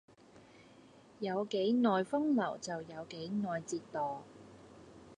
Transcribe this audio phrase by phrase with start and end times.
[1.19, 4.21] 有幾耐風流就有幾耐折墮